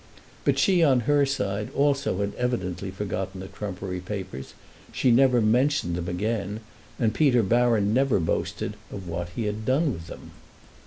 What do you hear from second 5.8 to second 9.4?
them again, and Peter Baron never boasted of what